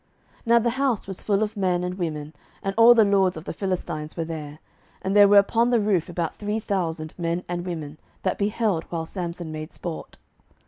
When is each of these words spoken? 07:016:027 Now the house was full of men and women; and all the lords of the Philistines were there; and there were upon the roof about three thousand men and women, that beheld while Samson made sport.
07:016:027 0.47 0.47
Now 0.47 0.57
the 0.57 0.69
house 0.71 1.05
was 1.07 1.21
full 1.21 1.43
of 1.43 1.55
men 1.55 1.83
and 1.83 1.93
women; 1.93 2.33
and 2.63 2.73
all 2.75 2.95
the 2.95 3.05
lords 3.05 3.37
of 3.37 3.45
the 3.45 3.53
Philistines 3.53 4.17
were 4.17 4.25
there; 4.25 4.57
and 5.03 5.15
there 5.15 5.27
were 5.27 5.37
upon 5.37 5.69
the 5.69 5.79
roof 5.79 6.09
about 6.09 6.35
three 6.37 6.59
thousand 6.59 7.13
men 7.19 7.43
and 7.47 7.67
women, 7.67 7.99
that 8.23 8.39
beheld 8.39 8.85
while 8.85 9.05
Samson 9.05 9.51
made 9.51 9.71
sport. 9.71 10.17